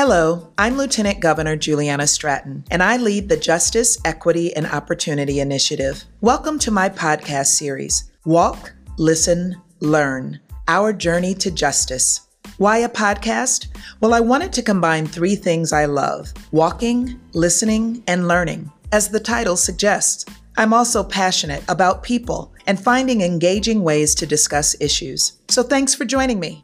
[0.00, 6.04] Hello, I'm Lieutenant Governor Juliana Stratton, and I lead the Justice, Equity, and Opportunity Initiative.
[6.20, 10.38] Welcome to my podcast series, Walk, Listen, Learn
[10.68, 12.28] Our Journey to Justice.
[12.58, 13.76] Why a podcast?
[14.00, 19.18] Well, I wanted to combine three things I love walking, listening, and learning, as the
[19.18, 20.24] title suggests.
[20.56, 25.38] I'm also passionate about people and finding engaging ways to discuss issues.
[25.48, 26.62] So thanks for joining me.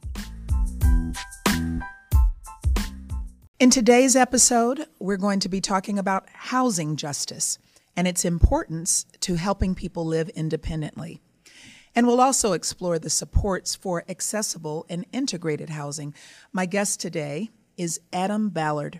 [3.60, 7.56] In today's episode, we're going to be talking about housing justice
[7.96, 11.20] and its importance to helping people live independently.
[11.94, 16.14] And we'll also explore the supports for accessible and integrated housing.
[16.52, 18.98] My guest today is Adam Ballard.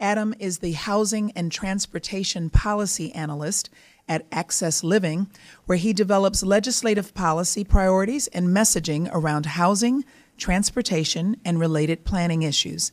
[0.00, 3.68] Adam is the Housing and Transportation Policy Analyst
[4.08, 5.30] at Access Living,
[5.66, 10.06] where he develops legislative policy priorities and messaging around housing,
[10.38, 12.92] transportation, and related planning issues.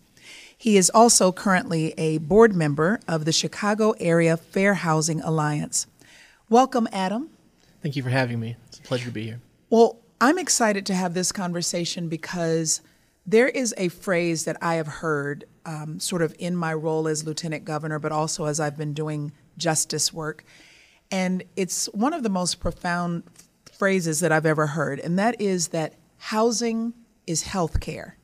[0.59, 5.85] He is also currently a board member of the Chicago Area Fair Housing Alliance.
[6.49, 7.29] Welcome, Adam.
[7.83, 8.55] Thank you for having me.
[8.67, 9.39] It's a pleasure to be here.
[9.69, 12.81] Well, I'm excited to have this conversation because
[13.27, 17.23] there is a phrase that I have heard um, sort of in my role as
[17.23, 20.43] lieutenant governor, but also as I've been doing justice work.
[21.11, 23.23] And it's one of the most profound
[23.71, 26.93] phrases that I've ever heard, and that is that housing
[27.27, 28.16] is health care.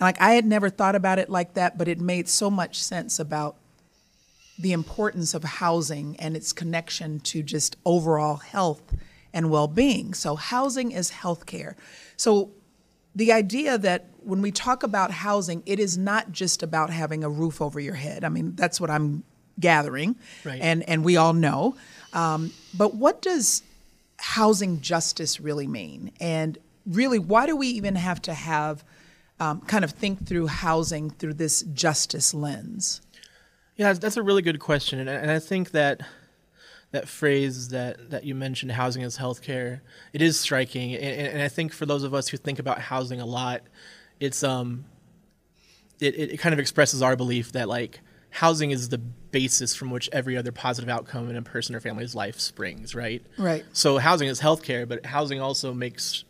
[0.00, 3.18] Like I had never thought about it like that, but it made so much sense
[3.18, 3.56] about
[4.58, 8.82] the importance of housing and its connection to just overall health
[9.32, 10.14] and well-being.
[10.14, 11.74] So housing is healthcare.
[12.16, 12.50] So
[13.14, 17.30] the idea that when we talk about housing, it is not just about having a
[17.30, 18.24] roof over your head.
[18.24, 19.24] I mean, that's what I'm
[19.58, 20.60] gathering, right.
[20.60, 21.76] and and we all know.
[22.12, 23.62] Um, but what does
[24.18, 26.12] housing justice really mean?
[26.20, 26.56] And
[26.86, 28.84] really, why do we even have to have
[29.42, 33.00] um, kind of think through housing through this justice lens?
[33.76, 36.02] Yeah, that's a really good question, and, and I think that
[36.92, 39.80] that phrase that, that you mentioned, housing as healthcare,
[40.12, 43.20] it is striking, and, and I think for those of us who think about housing
[43.20, 43.62] a lot,
[44.20, 44.84] it's um,
[46.00, 48.00] it, it kind of expresses our belief that like
[48.30, 52.14] housing is the basis from which every other positive outcome in a person or family's
[52.14, 53.24] life springs, right?
[53.38, 53.64] Right.
[53.72, 56.24] So housing is healthcare, but housing also makes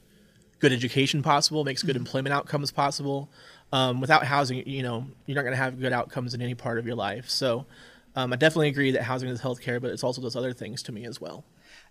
[0.62, 2.06] good education possible, makes good mm-hmm.
[2.06, 3.28] employment outcomes possible.
[3.72, 6.78] Um, without housing, you know, you're not going to have good outcomes in any part
[6.78, 7.28] of your life.
[7.28, 7.66] So
[8.14, 10.92] um, I definitely agree that housing is healthcare, but it's also those other things to
[10.92, 11.44] me as well.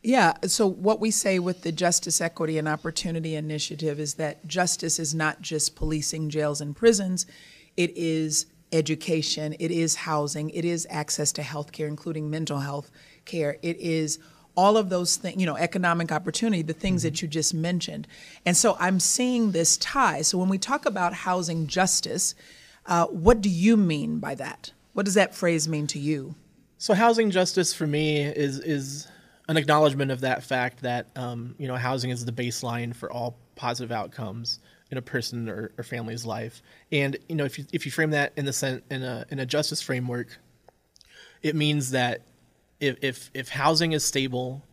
[0.04, 0.34] Yeah.
[0.46, 5.14] So what we say with the Justice, Equity, and Opportunity Initiative is that justice is
[5.14, 7.26] not just policing jails and prisons;
[7.76, 12.90] it is education, it is housing, it is access to health care, including mental health
[13.26, 14.20] care, it is
[14.56, 17.14] all of those things, you know, economic opportunity, the things mm-hmm.
[17.14, 18.08] that you just mentioned.
[18.46, 20.22] And so I'm seeing this tie.
[20.22, 22.36] So when we talk about housing justice,
[22.86, 24.72] uh, what do you mean by that?
[24.94, 26.36] What does that phrase mean to you?
[26.78, 29.08] So housing justice for me is is
[29.48, 33.38] an acknowledgement of that fact that um, you know housing is the baseline for all
[33.56, 36.62] positive outcomes in a person or, or, family's life.
[36.92, 39.40] And you know if you if you frame that in the sen- in a in
[39.40, 40.40] a justice framework,
[41.42, 42.24] it means that
[42.82, 44.66] if if if housing is stable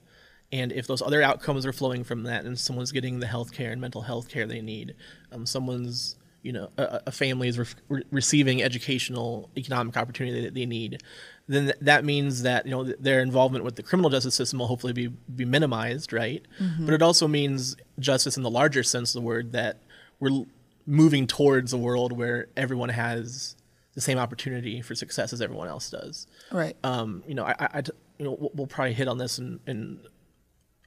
[0.51, 3.71] and if those other outcomes are flowing from that and someone's getting the health care
[3.71, 4.95] and mental health care they need.
[5.31, 10.67] Um, someone's you know a, a family is re- receiving educational economic opportunity that they
[10.67, 11.03] need.
[11.47, 14.67] Then th- that means that you know their involvement with the criminal justice system will
[14.67, 16.45] hopefully be be minimized right?
[16.61, 16.87] Mm-hmm.
[16.87, 19.83] but it also means justice in the larger sense of the word that
[20.19, 20.45] we're
[20.87, 23.55] moving towards a world where everyone has
[23.99, 26.29] the same opportunity for success as everyone else does.
[26.53, 26.77] Right.
[26.85, 27.83] Um, you know, I, I,
[28.17, 29.99] you know, we'll, we'll, probably hit on this in, in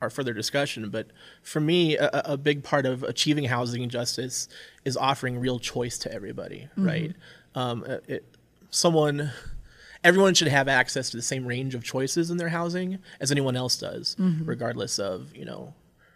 [0.02, 1.08] our further discussion, but
[1.44, 4.48] for me, a, a, big part of achieving housing justice
[4.86, 6.70] is offering real choice to everybody.
[6.72, 6.86] Mm-hmm.
[6.86, 7.16] Right.
[7.54, 8.24] Um, it,
[8.70, 9.32] someone
[10.06, 13.58] everyone should have access to the same range of choices in their housing as anyone
[13.58, 14.46] else does, mm-hmm.
[14.46, 15.74] regardless of you know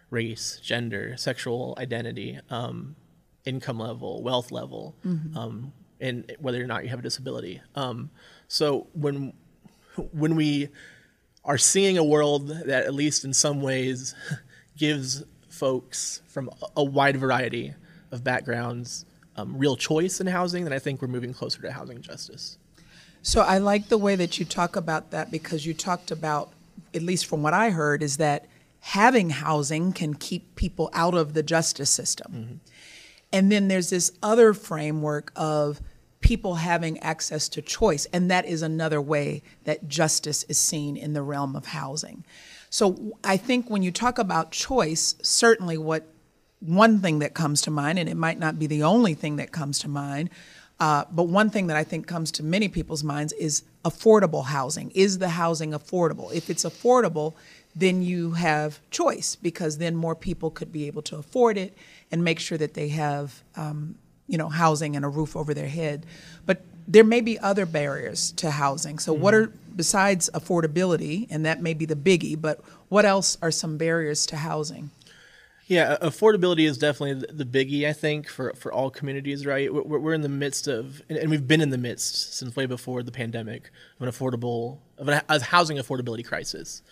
[0.08, 2.96] race, gender, sexual identity, um,
[3.44, 5.36] income level, wealth level, mm-hmm.
[5.36, 7.60] um, and whether or not you have a disability.
[7.74, 8.10] Um,
[8.48, 9.32] so when
[10.12, 10.68] when we
[11.44, 14.14] are seeing a world that, at least in some ways,
[14.76, 17.72] gives folks from a wide variety
[18.10, 19.06] of backgrounds
[19.36, 22.58] um, real choice in housing, then I think we're moving closer to housing justice.
[23.22, 26.52] So I like the way that you talk about that because you talked about,
[26.94, 28.46] at least from what I heard, is that
[28.80, 32.32] having housing can keep people out of the justice system.
[32.32, 32.54] Mm-hmm.
[33.36, 35.80] And then there's this other framework of
[36.20, 38.06] people having access to choice.
[38.14, 42.24] And that is another way that justice is seen in the realm of housing.
[42.70, 42.86] So
[43.34, 46.02] I think when you talk about choice, certainly what
[46.60, 49.52] one thing that comes to mind, and it might not be the only thing that
[49.52, 50.30] comes to mind,
[50.78, 54.90] Uh, but one thing that I think comes to many people's minds is affordable housing.
[54.94, 56.28] Is the housing affordable?
[56.32, 57.32] If it's affordable,
[57.76, 61.76] then you have choice because then more people could be able to afford it
[62.10, 63.96] and make sure that they have, um,
[64.26, 66.06] you know, housing and a roof over their head.
[66.46, 68.98] But there may be other barriers to housing.
[68.98, 73.50] So, what are besides affordability, and that may be the biggie, but what else are
[73.50, 74.90] some barriers to housing?
[75.66, 79.72] Yeah, affordability is definitely the biggie, I think, for, for all communities, right?
[79.72, 83.02] We're, we're in the midst of, and we've been in the midst since way before
[83.02, 86.82] the pandemic of an affordable, of a housing affordability crisis.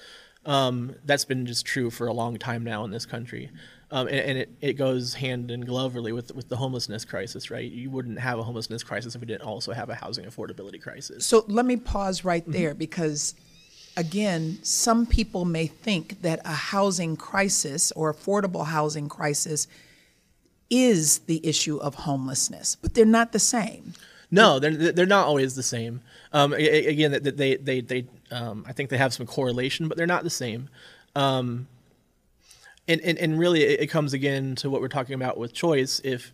[0.47, 3.51] Um, that's been just true for a long time now in this country.
[3.91, 7.51] Um, and, and it, it goes hand in glove really with, with the homelessness crisis,
[7.51, 7.71] right?
[7.71, 11.25] You wouldn't have a homelessness crisis if we didn't also have a housing affordability crisis.
[11.25, 12.79] So let me pause right there mm-hmm.
[12.79, 13.35] because
[13.97, 19.67] again, some people may think that a housing crisis or affordable housing crisis
[20.71, 23.95] is the issue of homelessness, but they're not the same.
[24.31, 26.01] No, they're they're not always the same.
[26.33, 30.25] Um, again, they they they um, I think they have some correlation, but they're not
[30.25, 30.69] the same.
[31.15, 31.69] Um,
[32.89, 36.01] and, and and really, it comes again to what we're talking about with choice.
[36.05, 36.33] If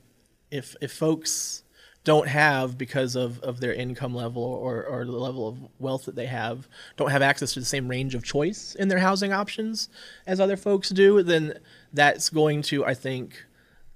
[0.50, 1.62] if if folks
[2.02, 6.14] don't have because of, of their income level or, or the level of wealth that
[6.14, 6.66] they have
[6.96, 9.90] don't have access to the same range of choice in their housing options
[10.26, 11.52] as other folks do then
[11.92, 13.44] that's going to i think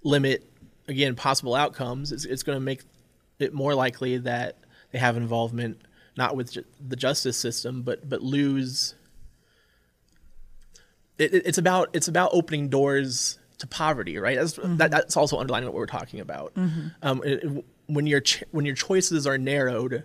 [0.02, 0.46] limit
[0.86, 2.82] again possible outcomes it's, it's going to make
[3.44, 4.58] it more likely that
[4.90, 5.80] they have involvement
[6.16, 8.94] not with ju- the justice system but but lose
[11.18, 14.36] it, it's about it's about opening doors to poverty, right?
[14.36, 14.76] That's, mm-hmm.
[14.78, 16.54] that, that's also underlining what we're talking about.
[16.54, 16.88] Mm-hmm.
[17.02, 20.04] Um, it, when your ch- when your choices are narrowed,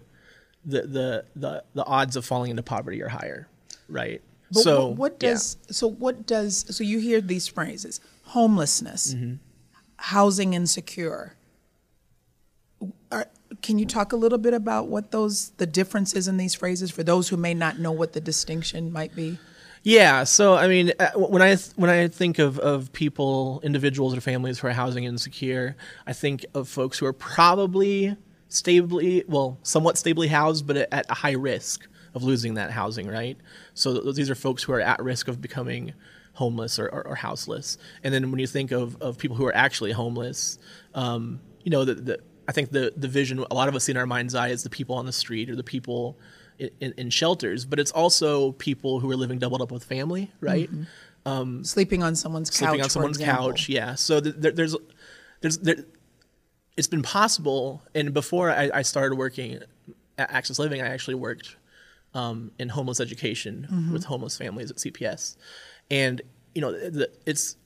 [0.66, 3.48] the, the the the odds of falling into poverty are higher,
[3.88, 4.22] right?
[4.52, 5.74] But so what, what does yeah.
[5.74, 9.36] so what does so you hear these phrases homelessness, mm-hmm.
[9.98, 11.36] housing insecure.
[13.62, 17.04] Can you talk a little bit about what those the differences in these phrases for
[17.04, 19.38] those who may not know what the distinction might be?
[19.84, 24.22] Yeah, so I mean, uh, when I when I think of, of people, individuals or
[24.22, 25.76] families who are housing insecure,
[26.06, 28.18] I think of folks who are probably
[28.50, 33.38] stably, well, somewhat stably housed, but at a high risk of losing that housing, right?
[33.74, 35.94] So these are folks who are at risk of becoming
[36.34, 37.78] homeless or, or, or houseless.
[38.04, 40.58] And then when you think of, of people who are actually homeless,
[40.96, 43.92] um, you know, the, the, I think the, the vision a lot of us see
[43.92, 46.18] in our mind's eye is the people on the street or the people
[46.58, 50.68] in, in, shelters, but it's also people who are living doubled up with family, right?
[50.68, 51.30] Mm-hmm.
[51.30, 52.58] Um, sleeping on someone's couch.
[52.58, 53.94] Sleeping on someone's couch, yeah.
[53.94, 54.76] So th- there, there's,
[55.42, 55.76] there's, there,
[56.76, 57.84] it's been possible.
[57.94, 59.62] And before I, I, started working
[60.18, 61.56] at Access Living, I actually worked
[62.16, 63.94] um, in homeless education mm-hmm.
[63.94, 65.38] with homeless families at CPS,
[65.92, 66.20] and
[66.56, 67.58] you know, the, it's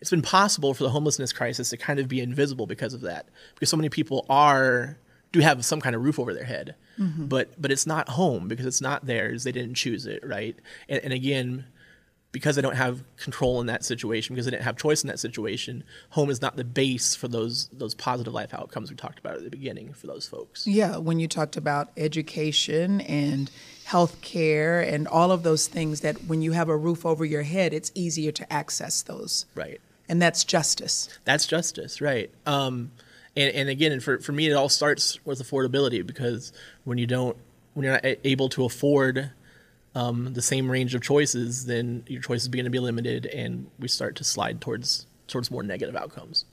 [0.00, 3.26] it's been possible for the homelessness crisis to kind of be invisible because of that,
[3.54, 4.98] because so many people are
[5.32, 7.26] do have some kind of roof over their head, mm-hmm.
[7.26, 9.44] but but it's not home because it's not theirs.
[9.44, 10.56] They didn't choose it, right?
[10.88, 11.66] And, and again,
[12.32, 15.18] because they don't have control in that situation, because they didn't have choice in that
[15.18, 19.36] situation, home is not the base for those those positive life outcomes we talked about
[19.36, 20.66] at the beginning for those folks.
[20.66, 23.50] Yeah, when you talked about education and
[23.84, 27.42] health care and all of those things that when you have a roof over your
[27.42, 29.46] head, it's easier to access those.
[29.54, 29.80] Right.
[30.08, 31.08] And that's justice.
[31.24, 32.30] That's justice, right.
[32.46, 32.92] Um,
[33.36, 36.52] and, and again, and for, for me, it all starts with affordability because
[36.84, 37.36] when you don't,
[37.74, 39.30] when you're not able to afford
[39.94, 43.88] um, the same range of choices, then your choices begin to be limited, and we
[43.88, 46.44] start to slide towards towards more negative outcomes.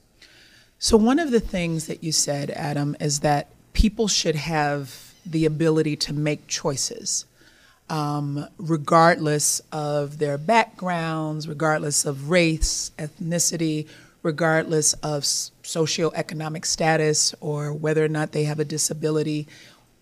[0.79, 5.45] So one of the things that you said, Adam, is that people should have the
[5.45, 7.25] ability to make choices.
[7.89, 13.87] Um, regardless of their backgrounds, regardless of race, ethnicity,
[14.23, 19.47] regardless of socioeconomic status or whether or not they have a disability,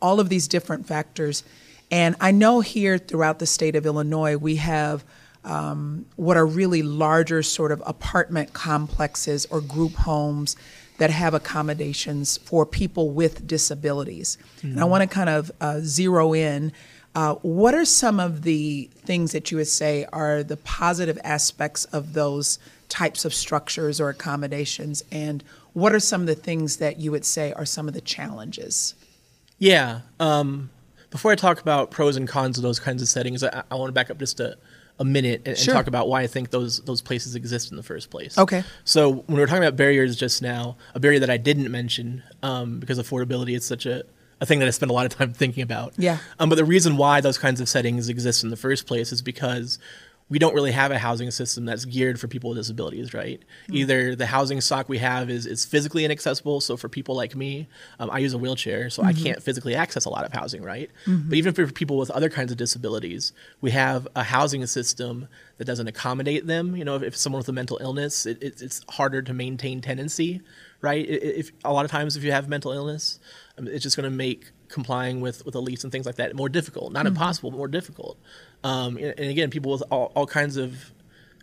[0.01, 1.43] all of these different factors.
[1.89, 5.03] And I know here throughout the state of Illinois, we have
[5.43, 10.55] um, what are really larger sort of apartment complexes or group homes
[10.99, 14.37] that have accommodations for people with disabilities.
[14.57, 14.67] Mm-hmm.
[14.67, 14.91] And I mm-hmm.
[14.91, 16.71] want to kind of uh, zero in.
[17.13, 21.85] Uh, what are some of the things that you would say are the positive aspects
[21.85, 25.03] of those types of structures or accommodations?
[25.11, 28.01] And what are some of the things that you would say are some of the
[28.01, 28.95] challenges?
[29.57, 30.01] Yeah.
[30.19, 30.69] Um,
[31.09, 33.89] before I talk about pros and cons of those kinds of settings, I, I want
[33.89, 34.57] to back up just a,
[34.97, 35.73] a minute and, sure.
[35.73, 38.37] and, talk about why I think those those places exist in the first place.
[38.37, 38.63] Okay.
[38.85, 42.23] So when we were talking about barriers just now, a barrier that I didn't mention
[42.41, 44.03] um, because affordability is such a
[44.41, 45.93] a thing that I spend a lot of time thinking about.
[45.97, 46.17] Yeah.
[46.39, 49.21] Um, but the reason why those kinds of settings exist in the first place is
[49.21, 49.79] because
[50.31, 53.41] we don't really have a housing system that's geared for people with disabilities, right?
[53.63, 53.75] Mm-hmm.
[53.75, 56.61] Either the housing stock we have is, is physically inaccessible.
[56.61, 57.67] So for people like me,
[57.99, 59.09] um, I use a wheelchair, so mm-hmm.
[59.09, 60.89] I can't physically access a lot of housing, right?
[61.05, 61.29] Mm-hmm.
[61.29, 65.65] But even for people with other kinds of disabilities, we have a housing system that
[65.65, 66.77] doesn't accommodate them.
[66.77, 69.81] You know, if, if someone with a mental illness, it, it, it's harder to maintain
[69.81, 70.39] tenancy,
[70.81, 71.07] right?
[71.07, 73.19] If a lot of times if you have mental illness,
[73.57, 76.49] um, it's just going to make complying with with lease and things like that more
[76.49, 76.91] difficult.
[76.91, 77.07] Not mm-hmm.
[77.07, 78.17] impossible, but more difficult.
[78.63, 80.91] Um, and, and, again, people with all, all kinds of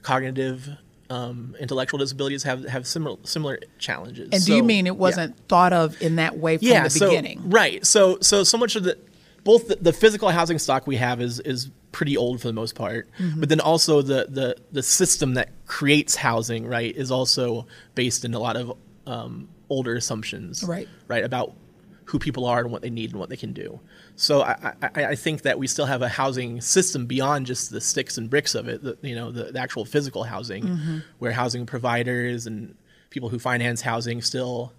[0.03, 0.69] cognitive,
[1.11, 4.29] um, intellectual disabilities have have similar similar challenges.
[4.33, 5.43] And so, do you mean it wasn't yeah.
[5.49, 7.51] thought of in that way from yeah, the so, beginning?
[7.51, 7.85] Right.
[7.87, 8.99] So so so much of the
[9.45, 12.75] both the, the, physical housing stock we have is is pretty old for the most
[12.75, 13.41] part, mm-hmm.
[13.41, 18.35] but then also the the the system that creates housing right is also based in
[18.35, 18.73] a lot of
[19.09, 20.63] um, older assumptions.
[20.63, 20.89] Right.
[21.09, 21.55] Right about
[22.05, 23.81] who people are and what they need and what they can do.
[24.17, 27.83] So I, I, I, think that we still have a housing system beyond just the
[27.83, 30.99] sticks and bricks of it, the, you know, the, the actual physical housing, mm-hmm.
[31.19, 32.75] where housing providers and
[33.11, 34.73] people who finance housing still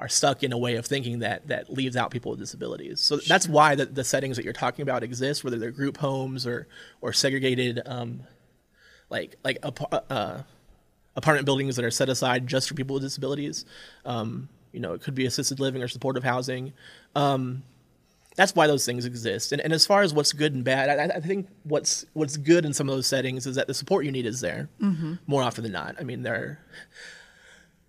[0.00, 3.00] are stuck in a way of thinking that that leaves out people with disabilities.
[3.00, 3.28] So sure.
[3.28, 6.66] that's why the, the settings that you're talking about exist, whether they're group homes or
[7.00, 8.22] or segregated, um,
[9.08, 9.58] like like
[10.10, 10.42] uh,
[11.16, 13.64] apartment buildings that are set aside just for people with disabilities.
[14.04, 16.72] Um, you know, it could be assisted living or supportive housing.
[17.14, 17.62] Um,
[18.36, 19.52] that's why those things exist.
[19.52, 22.66] And, and as far as what's good and bad, I, I, think what's what's good
[22.66, 25.14] in some of those settings is that the support you need is there mm-hmm.
[25.26, 25.96] more often than not.
[25.98, 26.58] I mean, there, are,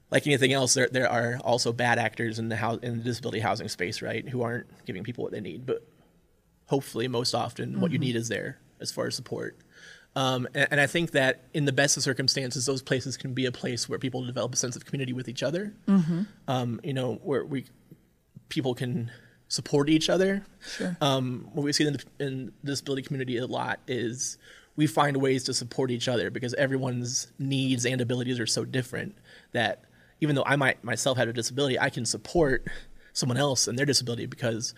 [0.09, 3.41] like anything else, there there are also bad actors in the house in the disability
[3.41, 5.65] housing space, right, who aren't giving people what they need.
[5.65, 5.85] But
[6.67, 7.81] hopefully, most often, mm-hmm.
[7.81, 8.05] what you mm-hmm.
[8.05, 9.57] need is there as far as support.
[10.17, 13.45] Um, and, and, I think that in the best of circumstances, those places can be
[13.45, 15.75] a place where people develop a sense of community with each other.
[15.87, 16.23] Mm-hmm.
[16.47, 17.65] Um, you know, where we
[18.49, 19.11] people can
[19.47, 20.43] support each other.
[20.75, 20.97] Sure.
[21.01, 24.39] Um, what we see in the, in the disability community a lot is
[24.75, 29.15] we find ways to support each other because everyone's needs and abilities are so different
[29.51, 29.83] that
[30.19, 32.65] even though I might myself have a disability, I can support
[33.13, 34.73] someone else and their disability because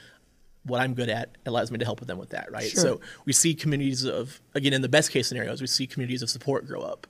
[0.69, 2.69] what I'm good at allows me to help with them with that, right?
[2.69, 2.81] Sure.
[2.81, 6.29] So we see communities of, again, in the best case scenarios, we see communities of
[6.29, 7.07] support grow up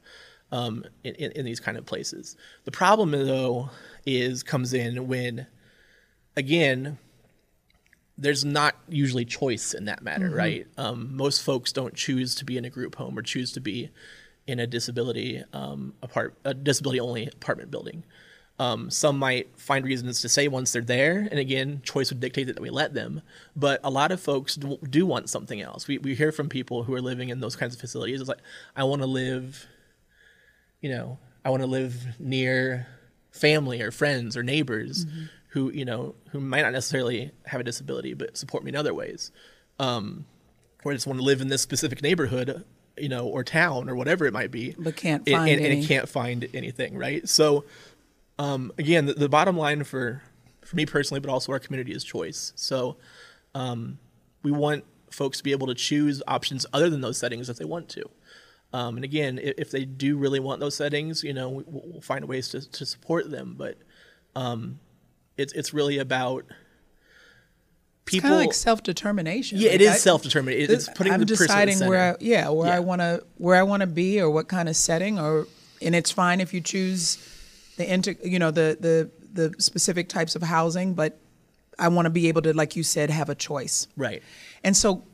[0.52, 2.36] um, in, in, in, these kind of places.
[2.66, 3.70] The problem, though,
[4.06, 5.48] is comes in when,
[6.36, 6.98] again,
[8.18, 10.38] there's not usually choice in that matter, mm-hmm.
[10.38, 10.68] right?
[10.78, 13.90] Um, most folks don't choose to be in a group home or choose to be
[14.48, 18.04] in a disability um, apart, a disability only apartment building.
[18.60, 22.48] Um, some might find reasons to say once they're there, and again, choice would dictate
[22.48, 23.22] that we let them.
[23.56, 25.88] But a lot of folks do, do want something else.
[25.88, 28.20] We, we hear from people who are living in those kinds of facilities.
[28.20, 28.42] It's like,
[28.76, 29.66] I want to live,
[30.82, 32.86] you know, I want to live near
[33.32, 35.24] family or friends or neighbors mm-hmm.
[35.52, 38.94] who, you know, who might not necessarily have a disability but support me in other
[38.94, 39.32] ways.
[39.80, 40.26] Um,
[40.84, 42.66] or I just want to live in this specific neighborhood,
[42.98, 45.84] you know, or town or whatever it might be, but can't find and, and, and
[45.84, 47.28] it can't find anything, right?
[47.28, 47.64] So
[48.40, 50.24] um, again, the, the, bottom line for
[50.66, 52.54] for me personally, but also our community is choice.
[52.56, 52.96] So
[53.54, 54.00] um,
[54.44, 57.66] we want folks to be able to choose options other than those settings if they
[57.66, 58.10] want to.
[58.72, 62.02] Um, and again, if, if, they do really want those settings, you know, we, will
[62.02, 63.56] find ways to, to support them.
[63.58, 63.78] But
[64.36, 64.80] um,
[65.38, 66.46] it's it's really about
[68.06, 69.58] people it's like self determination.
[69.58, 70.74] Yeah, like it is self determination.
[70.74, 72.76] It's putting I'm the deciding where I, yeah where yeah.
[72.78, 75.48] I want to where I want to be or what kind of setting or
[75.82, 77.18] and it's fine if you choose
[77.80, 81.18] the inter, you know, the the the specific types of housing, but
[81.80, 83.88] I want to be able to, like you said, have a choice.
[83.96, 84.22] Right.
[84.66, 85.06] And so,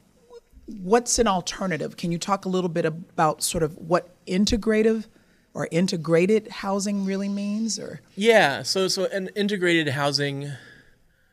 [0.66, 1.96] what's an alternative?
[1.96, 5.06] Can you talk a little bit about sort of what integrative
[5.54, 8.02] or integrated housing really means, or?
[8.16, 8.64] Yeah.
[8.64, 10.52] So so an integrated housing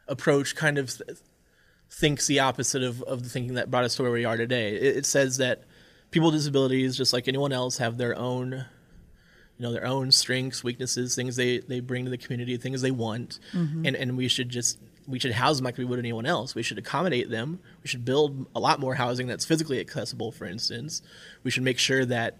[0.06, 1.18] approach kind of th-
[1.90, 4.74] thinks the opposite of, of the thinking that brought us to where we are today.
[4.74, 5.62] It, it says that
[6.10, 8.66] people with disabilities, just like anyone else, have their own
[9.62, 12.90] you know their own strengths weaknesses things they they bring to the community things they
[12.90, 13.86] want mm-hmm.
[13.86, 14.76] and and we should just
[15.06, 18.04] we should house them like we would anyone else we should accommodate them we should
[18.04, 21.00] build a lot more housing that's physically accessible for instance
[21.44, 22.38] we should make sure that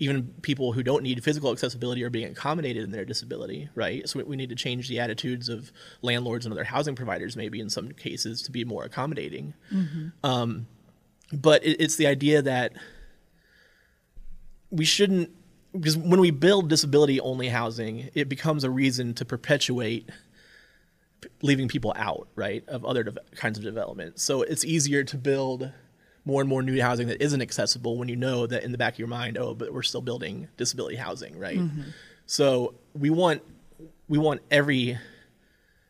[0.00, 4.08] even people who don't need physical accessibility are being accommodated in their disability, right?
[4.08, 5.70] So we need to change the attitudes of
[6.02, 9.54] landlords and other housing providers, maybe in some cases, to be more accommodating.
[9.72, 10.08] Mm-hmm.
[10.24, 10.66] Um,
[11.32, 12.72] but it, it's the idea that
[14.72, 15.30] we shouldn't
[15.74, 20.08] because when we build disability only housing, it becomes a reason to perpetuate
[21.42, 24.20] leaving people out, right, of other de- kinds of development.
[24.20, 25.70] So it's easier to build
[26.24, 28.94] more and more new housing that isn't accessible when you know that in the back
[28.94, 31.58] of your mind, oh, but we're still building disability housing, right?
[31.58, 31.82] Mm-hmm.
[32.26, 33.42] So we want
[34.08, 34.98] we want every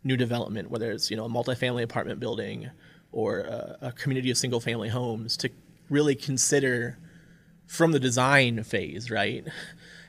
[0.02, 2.70] new development, whether it's you know a multifamily apartment building
[3.12, 5.50] or a, a community of single family homes, to
[5.88, 6.98] really consider
[7.66, 9.46] from the design phase, right?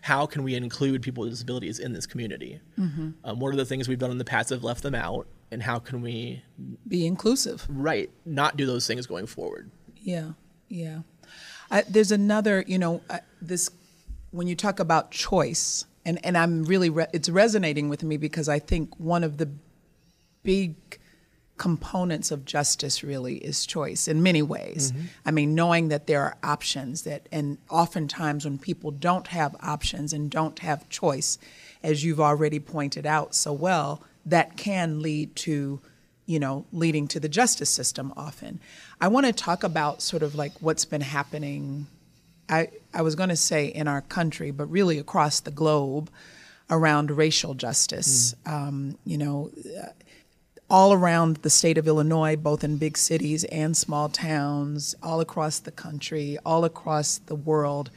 [0.01, 2.61] How can we include people with disabilities in this community?
[2.79, 3.11] Mm-hmm.
[3.23, 5.27] Um, what are the things we've done in the past that have left them out,
[5.51, 6.43] and how can we,
[6.87, 7.65] Be inclusive.
[7.69, 9.71] right, not do those things going forward?
[9.97, 10.31] Yeah,
[10.67, 10.99] yeah.
[11.71, 13.69] I, there's another, you know, uh, this
[14.29, 18.47] when you talk about choice, and and I'm really re- it's resonating with me because
[18.47, 19.49] I think one of the
[20.43, 20.75] big
[21.57, 24.91] components of justice really is choice in many ways.
[25.25, 30.11] I mean, knowing that there are options that, and oftentimes when people don't have options
[30.11, 31.37] and don't have choice,
[31.81, 35.79] as you've already pointed out so well, that can lead to,
[36.25, 38.59] you know, leading to the justice system often.
[38.99, 41.87] I want to talk about sort of like what's been happening.
[42.49, 46.09] I, I was going to say in our country, but really across the globe
[46.69, 48.35] around racial justice.
[48.45, 49.51] Um, you know,
[50.69, 55.59] all around the state of Illinois, both in big cities and small towns, all across
[55.59, 57.91] the country, all across the world,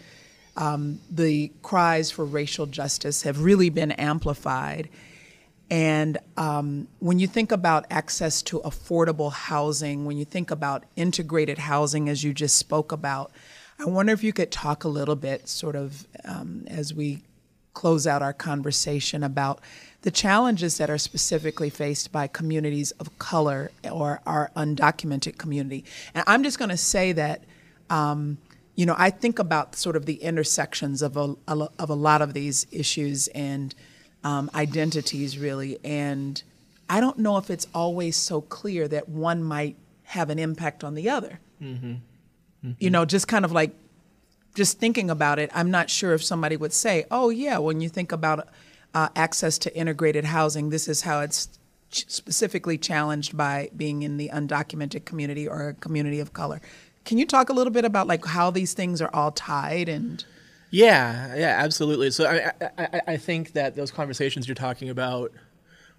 [0.56, 4.88] um, the cries for racial justice have really been amplified.
[5.70, 11.58] And um, when you think about access to affordable housing, when you think about integrated
[11.58, 13.30] housing, as you just spoke about,
[13.78, 17.22] I wonder if you could talk a little bit, sort of, um, as we
[17.74, 19.60] close out our conversation about
[20.02, 25.84] the challenges that are specifically faced by communities of color or our undocumented community.
[26.14, 27.42] And I'm just going to say that,
[27.90, 28.38] um,
[28.76, 32.32] you know, I think about sort of the intersections of a, of a lot of
[32.32, 33.74] these issues and
[34.22, 35.78] um, identities, really.
[35.84, 36.40] And
[36.88, 40.94] I don't know if it's always so clear that one might have an impact on
[40.94, 41.40] the other.
[42.78, 43.72] You know, just kind of like
[44.54, 47.88] just thinking about it, I'm not sure if somebody would say, "Oh, yeah, when you
[47.88, 48.48] think about
[48.94, 51.48] uh, access to integrated housing, this is how it's
[51.90, 56.60] ch- specifically challenged by being in the undocumented community or a community of color."
[57.04, 60.24] Can you talk a little bit about like how these things are all tied and?
[60.70, 62.10] Yeah, yeah, absolutely.
[62.10, 65.32] So I, I, I- think that those conversations you're talking about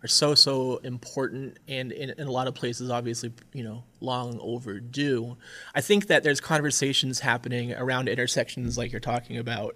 [0.04, 4.38] are so so important, and in, in a lot of places, obviously, you know, long
[4.40, 5.36] overdue.
[5.74, 9.76] I think that there's conversations happening around intersections like you're talking about,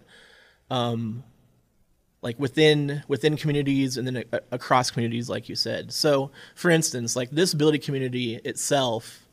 [0.70, 1.24] um,
[2.24, 5.92] like within within communities and then a, across communities, like you said.
[5.92, 9.28] So, for instance, like the disability community itself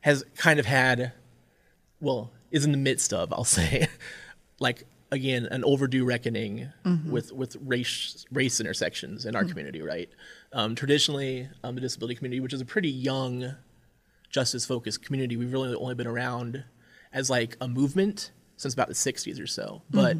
[0.00, 1.12] has kind of had
[2.00, 3.86] well, is in the midst of, I'll say,
[4.58, 6.72] like again, an overdue reckoning
[7.10, 10.08] with with race race intersections in our community, right?
[10.52, 13.54] Um, traditionally, um, the disability community, which is a pretty young,
[14.30, 16.64] justice focused community, we've really only been around
[17.12, 19.82] as like a movement since about the '60s or so.
[19.90, 20.16] But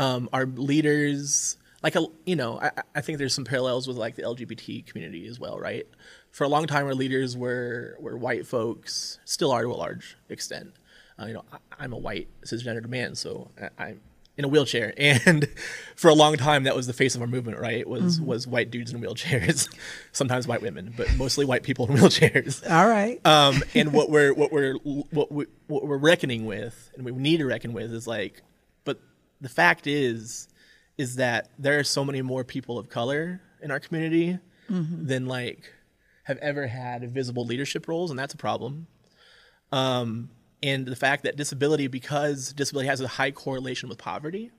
[0.00, 4.16] um, our leaders, like a, you know, I, I think there's some parallels with like
[4.16, 5.86] the LGBT community as well, right?
[6.30, 10.16] For a long time, our leaders were were white folks, still are to a large
[10.30, 10.72] extent.
[11.20, 14.00] Uh, you know, I, I'm a white cisgendered man, so I, I'm
[14.38, 15.46] in a wheelchair, and
[15.96, 17.86] for a long time, that was the face of our movement, right?
[17.86, 19.68] Was was white dudes in wheelchairs,
[20.12, 22.68] sometimes white women, but mostly white people in wheelchairs.
[22.70, 23.20] All right.
[23.26, 27.38] Um, and what we're what we're what we what we're reckoning with, and we need
[27.38, 28.40] to reckon with, is like,
[29.40, 30.48] the fact is,
[30.98, 34.38] is that there are so many more people of color in our community
[35.06, 35.72] than like
[36.24, 38.86] have ever had visible leadership roles, and that's a problem.
[39.72, 40.30] Um,
[40.62, 44.50] and the fact that disability, because disability has a high correlation with poverty,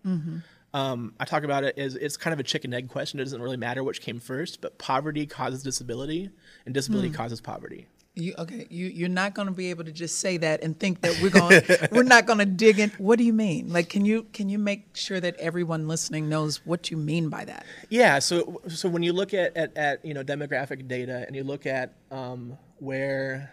[0.74, 3.20] um, I talk about it as it's kind of a chicken egg question.
[3.20, 6.30] It doesn't really matter which came first, but poverty causes disability,
[6.65, 7.88] and disability causes poverty.
[8.13, 8.67] You okay?
[8.69, 11.30] You you're not going to be able to just say that and think that we're
[11.30, 11.62] going
[11.93, 12.89] we're not going to dig in.
[12.97, 13.71] What do you mean?
[13.71, 17.45] Like, can you can you make sure that everyone listening knows what you mean by
[17.45, 17.65] that?
[17.89, 21.45] Yeah, so so when you look at, at, at you know demographic data and you
[21.45, 23.50] look at um, where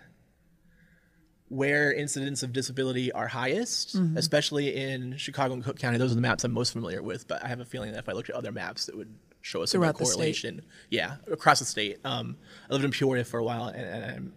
[1.49, 6.21] where incidents of disability are highest, especially in Chicago and Cook County, those are the
[6.21, 7.29] maps I'm most familiar with.
[7.29, 9.63] But I have a feeling that if I looked at other maps, it would show
[9.63, 10.05] us a Throughout state.
[10.05, 10.63] correlation.
[10.91, 11.99] Yeah, across the state.
[12.05, 12.37] Um,
[12.69, 14.33] I lived in Peoria for a while, and, and I'm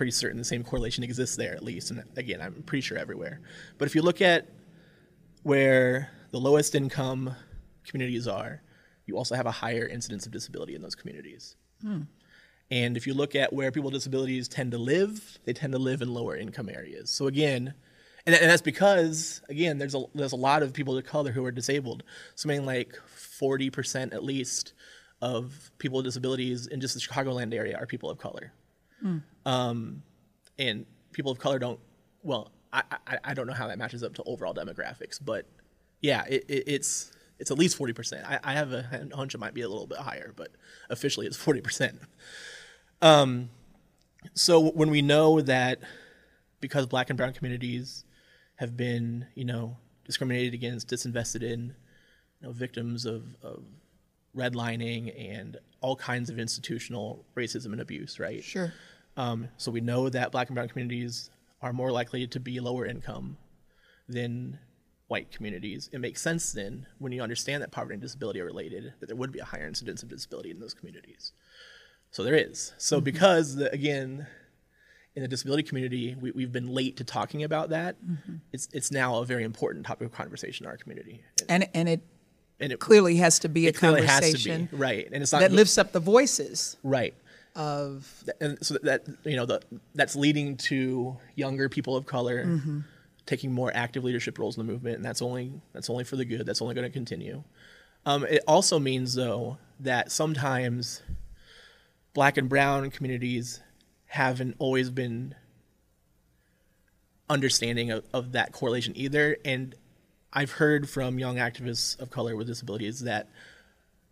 [0.00, 1.90] pretty certain the same correlation exists there at least.
[1.90, 3.42] And again, I'm pretty sure everywhere.
[3.76, 4.48] But if you look at
[5.42, 7.34] where the lowest income
[7.84, 8.62] communities are,
[9.04, 11.54] you also have a higher incidence of disability in those communities.
[11.82, 12.04] Hmm.
[12.70, 15.78] And if you look at where people with disabilities tend to live, they tend to
[15.78, 17.10] live in lower income areas.
[17.10, 17.74] So again,
[18.24, 21.44] and, and that's because again, there's a there's a lot of people of color who
[21.44, 22.04] are disabled.
[22.36, 24.72] Something like forty percent at least
[25.20, 28.54] of people with disabilities in just the Chicagoland area are people of color.
[29.46, 30.02] Um,
[30.58, 31.80] and people of color don't.
[32.22, 35.46] Well, I, I I don't know how that matches up to overall demographics, but
[36.00, 38.26] yeah, it, it, it's it's at least forty percent.
[38.26, 40.48] I, I have a hunch it might be a little bit higher, but
[40.88, 42.00] officially it's forty percent.
[43.00, 43.50] Um,
[44.34, 45.80] So when we know that
[46.60, 48.04] because black and brown communities
[48.56, 51.74] have been, you know, discriminated against, disinvested in,
[52.40, 53.64] you know, victims of, of
[54.36, 58.44] redlining and all kinds of institutional racism and abuse, right?
[58.44, 58.74] Sure.
[59.16, 61.30] Um, so we know that black and brown communities
[61.62, 63.36] are more likely to be lower income
[64.08, 64.58] than
[65.08, 65.90] white communities.
[65.92, 69.16] It makes sense then, when you understand that poverty and disability are related, that there
[69.16, 71.32] would be a higher incidence of disability in those communities.
[72.12, 72.72] So there is.
[72.78, 73.04] So mm-hmm.
[73.04, 74.26] because, the, again,
[75.16, 77.96] in the disability community, we, we've been late to talking about that.
[78.04, 78.36] Mm-hmm.
[78.52, 81.22] It's it's now a very important topic of conversation in our community.
[81.48, 82.00] And and it
[82.60, 85.08] and it clearly has to be a conversation, be, right?
[85.12, 87.14] And it's not that lifts up the voices, right?
[87.56, 89.60] Of and so that you know the
[89.94, 92.80] that's leading to younger people of color mm-hmm.
[93.26, 96.24] taking more active leadership roles in the movement, and that's only that's only for the
[96.24, 96.46] good.
[96.46, 97.42] That's only going to continue.
[98.06, 101.02] Um, it also means though that sometimes
[102.14, 103.60] black and brown communities
[104.06, 105.34] haven't always been
[107.28, 109.36] understanding of, of that correlation either.
[109.44, 109.74] And
[110.32, 113.28] I've heard from young activists of color with disabilities that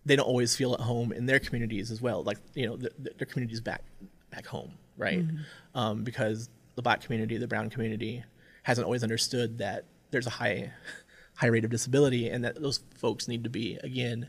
[0.05, 2.91] they don't always feel at home in their communities as well, like you know the,
[2.99, 3.83] the, their communities back
[4.31, 5.27] back home, right?
[5.27, 5.79] Mm-hmm.
[5.79, 8.25] Um, because the black community, the brown community,
[8.63, 10.73] hasn't always understood that there's a high
[11.37, 14.29] high rate of disability and that those folks need to be again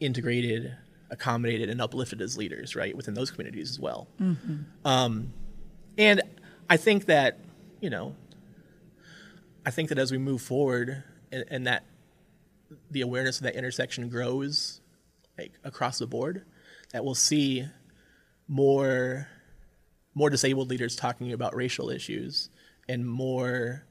[0.00, 0.76] integrated,
[1.10, 4.08] accommodated, and uplifted as leaders, right, within those communities as well.
[4.20, 4.56] Mm-hmm.
[4.84, 5.32] Um,
[5.98, 6.22] and
[6.68, 7.40] I think that
[7.80, 8.14] you know
[9.64, 11.84] I think that as we move forward and, and that
[12.90, 14.80] the awareness of that intersection grows
[15.38, 16.44] like across the board,
[16.92, 17.66] that we'll see
[18.48, 19.28] more
[20.14, 22.48] more disabled leaders talking about racial issues
[22.88, 23.84] and more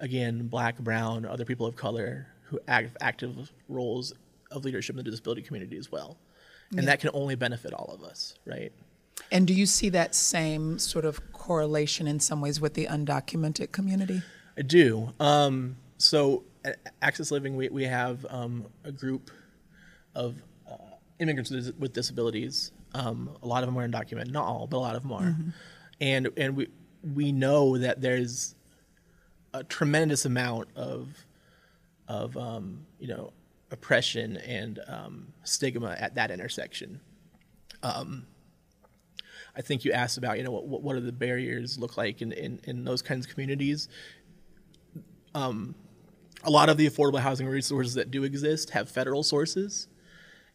[0.00, 4.12] again black brown other people of color who have active roles
[4.50, 6.18] of leadership in the disability community as well
[6.72, 6.86] and yeah.
[6.86, 8.72] that can only benefit all of us right
[9.30, 13.70] and do you see that same sort of correlation in some ways with the undocumented
[13.70, 14.20] community
[14.56, 15.12] I do.
[15.18, 19.30] Um, so at Access Living, we, we have um, a group
[20.14, 20.36] of
[20.70, 20.76] uh,
[21.18, 22.72] immigrants with disabilities.
[22.94, 25.22] Um, a lot of them are undocumented, not all, but a lot of them are.
[25.22, 25.48] Mm-hmm.
[26.00, 26.68] And and we
[27.14, 28.54] we know that there's
[29.54, 31.08] a tremendous amount of
[32.08, 33.32] of um, you know
[33.70, 37.00] oppression and um, stigma at that intersection.
[37.82, 38.26] Um,
[39.56, 42.32] I think you asked about, you know, what, what do the barriers look like in,
[42.32, 43.88] in, in those kinds of communities?
[45.34, 45.74] um,
[46.44, 49.88] a lot of the affordable housing resources that do exist have federal sources,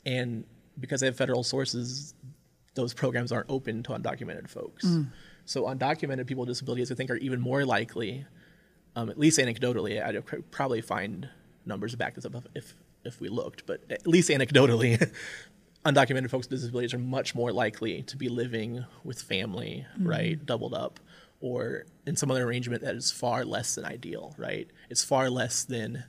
[0.06, 0.46] and
[0.80, 2.14] because they have federal sources,
[2.76, 4.86] those programs aren't open to undocumented folks.
[4.86, 5.08] Mm.
[5.46, 8.26] So undocumented people with disabilities, I think, are even more likely,
[8.96, 11.30] um, at least anecdotally, I'd probably find
[11.66, 15.12] numbers to back this up if if we looked, but at least anecdotally,
[15.86, 20.08] undocumented folks with disabilities are much more likely to be living with family, mm.
[20.08, 21.00] right, doubled up,
[21.40, 24.68] or in some other arrangement that is far less than ideal, right?
[24.90, 26.04] It's far less than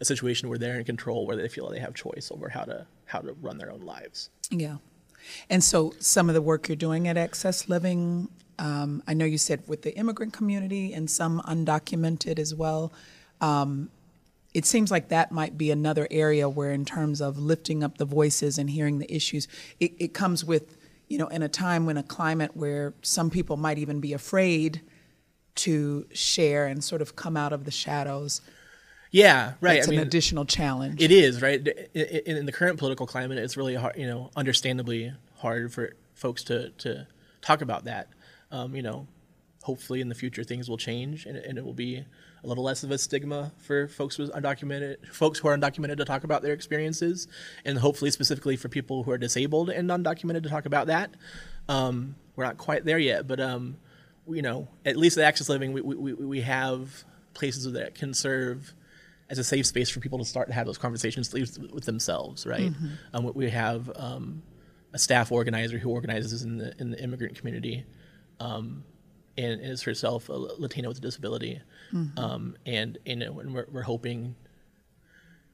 [0.00, 2.86] a situation where they're in control, where they feel they have choice over how to
[3.06, 4.30] how to run their own lives.
[4.50, 4.76] Yeah,
[5.48, 9.38] and so some of the work you're doing at Access Living, um, I know you
[9.38, 12.92] said with the immigrant community and some undocumented as well.
[13.40, 13.90] Um,
[14.54, 18.06] it seems like that might be another area where, in terms of lifting up the
[18.06, 19.48] voices and hearing the issues,
[19.80, 20.75] it, it comes with
[21.08, 24.82] you know, in a time when a climate where some people might even be afraid
[25.56, 28.40] to share and sort of come out of the shadows.
[29.10, 29.78] Yeah, right.
[29.78, 31.00] It's an mean, additional challenge.
[31.00, 33.38] It is right in, in, the current political climate.
[33.38, 37.06] It's really hard, you know, understandably hard for folks to to
[37.40, 38.08] talk about that.
[38.50, 39.06] Um, you know,
[39.62, 42.04] hopefully in the future things will change and, and it will be
[42.42, 46.04] a little less of a stigma for folks who undocumented folks who are undocumented to
[46.04, 47.28] talk about their experiences,
[47.64, 51.10] and hopefully specifically for people who are disabled and undocumented to talk about that.
[51.68, 53.78] Um, we're not quite there yet, but um,
[54.28, 58.74] you know, at least at Access Living, we, we, we have places that can serve
[59.28, 62.72] as a safe space for people to start to have those conversations with themselves, right?
[62.72, 62.86] Mm-hmm.
[63.12, 64.42] Um, we have um,
[64.92, 67.84] a staff organizer who organizes in the in the immigrant community,
[68.40, 68.84] um,
[69.38, 71.60] and is herself a Latina with a disability,
[71.92, 72.18] mm-hmm.
[72.18, 74.34] um, and you know, and we're, we're hoping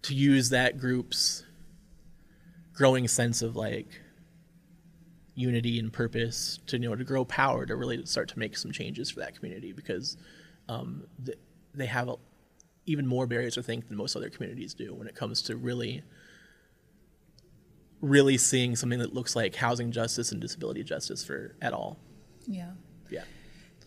[0.03, 1.45] to use that group's
[2.75, 4.01] growing sense of like
[5.35, 8.73] unity and purpose to you know to grow power to really start to make some
[8.73, 10.17] changes for that community because
[10.69, 11.39] um, th-
[11.75, 12.17] they have a,
[12.87, 16.03] even more barriers I think than most other communities do when it comes to really
[18.03, 21.97] really seeing something that looks like housing justice and disability justice for at all.
[22.47, 22.73] Yeah.
[23.09, 23.23] Yeah.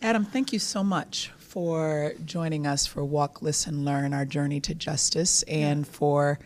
[0.02, 4.74] Adam, thank you so much for joining us for Walk, Listen, Learn Our Journey to
[4.74, 6.38] Justice and for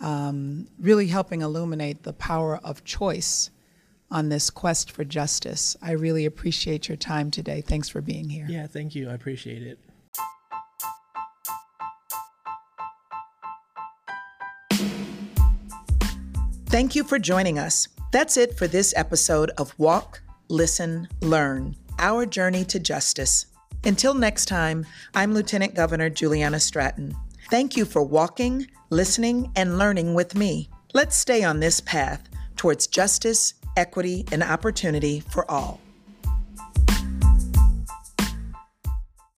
[0.00, 3.50] um, really helping illuminate the power of choice
[4.10, 5.76] on this quest for justice.
[5.82, 7.60] I really appreciate your time today.
[7.60, 8.46] Thanks for being here.
[8.48, 9.10] Yeah, thank you.
[9.10, 9.78] I appreciate it.
[16.68, 17.88] Thank you for joining us.
[18.12, 21.76] That's it for this episode of Walk, Listen, Learn.
[21.98, 23.46] Our Journey to Justice.
[23.84, 27.16] Until next time, I'm Lieutenant Governor Juliana Stratton.
[27.50, 30.68] Thank you for walking, listening, and learning with me.
[30.94, 35.80] Let's stay on this path towards justice, equity, and opportunity for all.